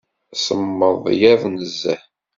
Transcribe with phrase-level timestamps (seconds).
[0.35, 2.01] Semmeḍ yiḍ nezzeh.